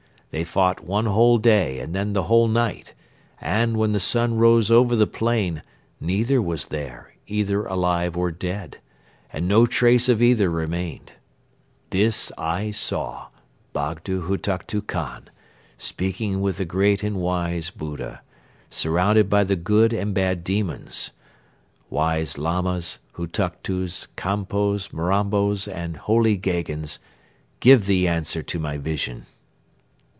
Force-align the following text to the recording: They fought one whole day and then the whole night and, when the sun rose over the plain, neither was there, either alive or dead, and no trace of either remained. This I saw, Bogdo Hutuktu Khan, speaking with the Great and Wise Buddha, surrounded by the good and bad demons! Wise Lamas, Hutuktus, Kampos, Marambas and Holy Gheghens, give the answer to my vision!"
They 0.33 0.45
fought 0.45 0.81
one 0.85 1.07
whole 1.07 1.39
day 1.39 1.79
and 1.79 1.93
then 1.93 2.13
the 2.13 2.23
whole 2.23 2.47
night 2.47 2.93
and, 3.41 3.75
when 3.75 3.91
the 3.91 3.99
sun 3.99 4.37
rose 4.37 4.71
over 4.71 4.95
the 4.95 5.05
plain, 5.05 5.61
neither 5.99 6.41
was 6.41 6.67
there, 6.67 7.13
either 7.27 7.65
alive 7.65 8.15
or 8.15 8.31
dead, 8.31 8.77
and 9.33 9.45
no 9.45 9.65
trace 9.65 10.07
of 10.07 10.21
either 10.21 10.49
remained. 10.49 11.11
This 11.89 12.31
I 12.37 12.71
saw, 12.71 13.25
Bogdo 13.73 14.21
Hutuktu 14.21 14.81
Khan, 14.87 15.29
speaking 15.77 16.39
with 16.39 16.55
the 16.59 16.63
Great 16.65 17.03
and 17.03 17.17
Wise 17.17 17.69
Buddha, 17.69 18.21
surrounded 18.69 19.29
by 19.29 19.43
the 19.43 19.57
good 19.57 19.91
and 19.91 20.13
bad 20.13 20.45
demons! 20.45 21.11
Wise 21.89 22.37
Lamas, 22.37 22.99
Hutuktus, 23.17 24.07
Kampos, 24.15 24.93
Marambas 24.93 25.67
and 25.67 25.97
Holy 25.97 26.37
Gheghens, 26.37 26.99
give 27.59 27.85
the 27.85 28.07
answer 28.07 28.41
to 28.41 28.59
my 28.59 28.77
vision!" 28.77 29.25